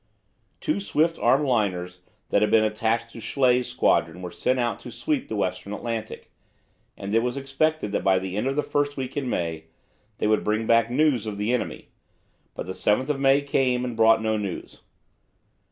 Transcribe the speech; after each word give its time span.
Two 0.59 0.79
swift 0.79 1.19
armed 1.19 1.45
liners 1.45 2.01
that 2.31 2.41
had 2.41 2.49
been 2.49 2.63
attached 2.63 3.11
to 3.11 3.19
Schley's 3.21 3.67
squadron 3.67 4.23
were 4.23 4.31
sent 4.31 4.57
out 4.57 4.79
to 4.79 4.89
sweep 4.89 5.27
the 5.29 5.35
Western 5.35 5.73
Atlantic, 5.73 6.31
and 6.97 7.13
it 7.13 7.21
was 7.21 7.37
expected 7.37 7.91
that 7.91 8.03
by 8.03 8.17
the 8.17 8.35
end 8.35 8.47
of 8.47 8.55
the 8.55 8.63
first 8.63 8.97
week 8.97 9.15
in 9.15 9.29
May 9.29 9.65
they 10.17 10.25
would 10.25 10.43
bring 10.43 10.65
back 10.65 10.89
news 10.89 11.27
of 11.27 11.37
the 11.37 11.53
enemy, 11.53 11.89
but 12.55 12.75
7 12.75 13.21
May 13.21 13.43
came 13.43 13.85
and 13.85 13.95
brought 13.95 14.23
no 14.23 14.37
news. 14.37 14.81